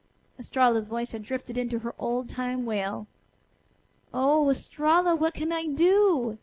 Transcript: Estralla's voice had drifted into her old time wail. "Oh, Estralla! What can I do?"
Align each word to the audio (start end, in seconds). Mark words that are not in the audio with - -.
Estralla's 0.39 0.85
voice 0.85 1.11
had 1.11 1.21
drifted 1.21 1.59
into 1.59 1.77
her 1.77 1.93
old 1.99 2.27
time 2.27 2.65
wail. 2.65 3.05
"Oh, 4.11 4.49
Estralla! 4.49 5.15
What 5.15 5.35
can 5.35 5.53
I 5.53 5.67
do?" 5.67 6.39